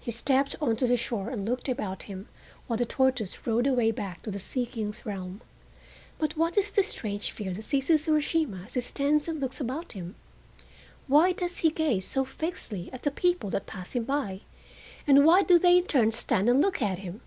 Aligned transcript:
He 0.00 0.12
stepped 0.12 0.54
on 0.60 0.76
to 0.76 0.86
the 0.86 0.96
shore 0.96 1.28
and 1.28 1.44
looked 1.44 1.68
about 1.68 2.04
him 2.04 2.28
while 2.68 2.76
the 2.76 2.86
tortoise 2.86 3.48
rode 3.48 3.66
away 3.66 3.90
back 3.90 4.22
to 4.22 4.30
the 4.30 4.38
Sea 4.38 4.64
King's 4.64 5.04
realm. 5.04 5.40
But 6.20 6.36
what 6.36 6.56
is 6.56 6.70
the 6.70 6.84
strange 6.84 7.32
fear 7.32 7.52
that 7.52 7.64
seizes 7.64 8.06
Urashima 8.06 8.66
as 8.66 8.74
he 8.74 8.80
stands 8.80 9.26
and 9.26 9.40
looks 9.40 9.60
about 9.60 9.90
him? 9.90 10.14
Why 11.08 11.32
does 11.32 11.56
he 11.58 11.70
gaze 11.70 12.06
so 12.06 12.24
fixedly 12.24 12.90
at 12.92 13.02
the 13.02 13.10
people 13.10 13.50
that 13.50 13.66
pass 13.66 13.92
him 13.96 14.04
by, 14.04 14.42
and 15.04 15.24
why 15.24 15.42
do 15.42 15.58
they 15.58 15.78
in 15.78 15.86
turn 15.86 16.12
stand 16.12 16.48
and 16.48 16.60
look 16.62 16.80
at 16.80 16.98
him? 16.98 17.20